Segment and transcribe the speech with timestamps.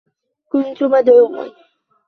[0.49, 1.49] كنت مدعوا